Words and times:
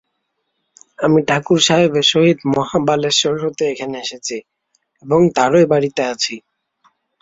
আমি 0.99 1.19
ঠাকুরসাহেবের 1.29 2.05
সহিত 2.11 2.39
মহাবালেশ্বর 2.53 3.35
হতে 3.43 3.63
এখানে 3.73 3.95
এসেছি 4.05 4.37
এবং 5.03 5.19
তাঁরই 5.37 5.65
বাড়ীতে 5.71 6.01
আছি। 6.13 6.35